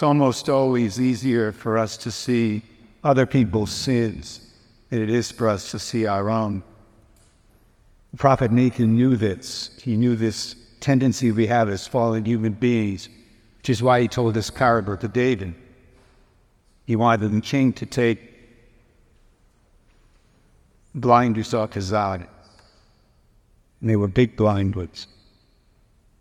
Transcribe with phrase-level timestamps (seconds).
[0.00, 2.62] It's almost always easier for us to see
[3.04, 4.40] other people's sins
[4.88, 6.62] than it is for us to see our own.
[8.12, 9.78] The prophet Nathan knew this.
[9.82, 13.10] He knew this tendency we have as fallen human beings,
[13.58, 15.54] which is why he told this parable to David.
[16.86, 18.20] He wanted the king to take
[20.94, 22.24] blinders off his eyes.
[23.82, 25.08] And they were big blind ones.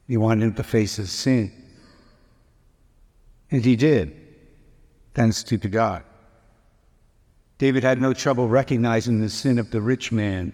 [0.05, 1.53] He wanted him to face his sin.
[3.51, 4.15] And he did,
[5.13, 6.03] thanks to God.
[7.57, 10.53] David had no trouble recognizing the sin of the rich man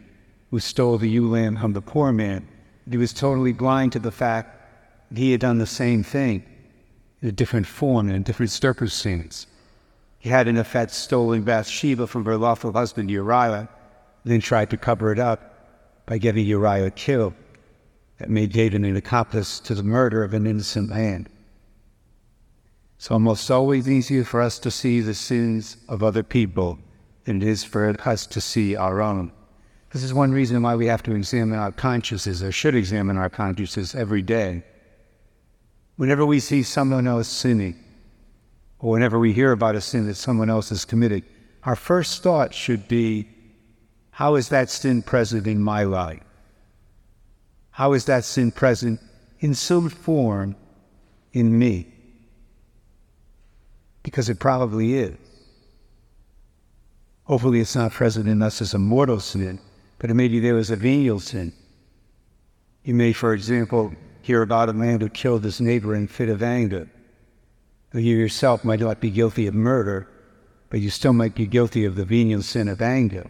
[0.49, 2.47] who stole the ewe lamb from the poor man.
[2.89, 4.61] He was totally blind to the fact
[5.11, 6.43] that he had done the same thing
[7.21, 9.47] in a different form, and in a different circumstance.
[10.19, 13.69] He had, in effect, stolen Bathsheba from her lawful husband Uriah,
[14.23, 17.33] then tried to cover it up by getting Uriah killed.
[18.17, 21.27] That made David an accomplice to the murder of an innocent man.
[22.97, 26.79] It's almost always easier for us to see the sins of other people
[27.25, 29.31] than it is for us to see our own.
[29.91, 33.29] This is one reason why we have to examine our consciences, or should examine our
[33.29, 34.63] consciences every day.
[35.95, 37.81] Whenever we see someone else sinning,
[38.79, 41.23] or whenever we hear about a sin that someone else has committed,
[41.63, 43.29] our first thought should be,
[44.11, 46.21] how is that sin present in my life?
[47.71, 48.99] How is that sin present
[49.39, 50.55] in some form
[51.33, 51.94] in me?
[54.05, 55.17] Because it probably is.
[57.23, 59.59] Hopefully, it's not present in us as a mortal sin,
[59.97, 61.51] but maybe there was a venial sin.
[62.83, 66.43] You may, for example, hear about a man who killed his neighbor in fit of
[66.43, 66.87] anger.
[67.95, 70.07] You yourself might not be guilty of murder,
[70.69, 73.25] but you still might be guilty of the venial sin of anger,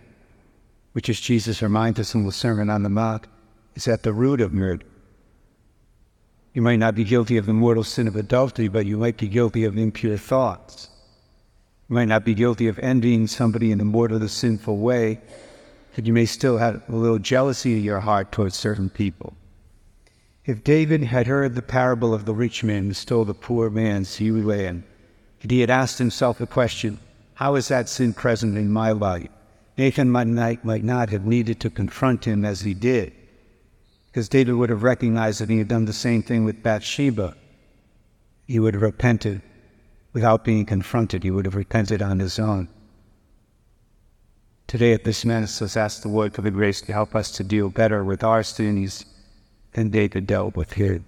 [0.91, 3.27] which, as Jesus reminds us in the Sermon on the Mount,
[3.75, 4.85] is at the root of murder.
[6.56, 9.28] You might not be guilty of the mortal sin of adultery, but you might be
[9.28, 10.88] guilty of impure thoughts.
[11.89, 15.20] You might not be guilty of envying somebody in a mortal sinful way,
[15.94, 19.36] but you may still have a little jealousy in your heart towards certain people.
[20.45, 24.21] If David had heard the parable of the rich man who stole the poor man's
[24.21, 24.86] ewe lamb,
[25.42, 26.99] and he had asked himself the question,
[27.33, 29.27] How is that sin present in my life?
[29.77, 33.11] Nathan might not have needed to confront him as he did,
[34.15, 37.36] because David would have recognized that he had done the same thing with Bathsheba.
[38.48, 39.42] He would have repented
[40.14, 41.21] without being confronted.
[41.21, 42.70] He would have repented on his own.
[44.67, 47.43] Today at this Mass, let's ask the Lord for the grace to help us to
[47.43, 49.03] deal better with our sins
[49.73, 51.02] than David dealt with his.